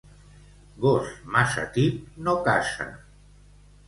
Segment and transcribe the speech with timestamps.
[0.85, 1.99] Gos massa tip
[2.29, 2.89] no caça.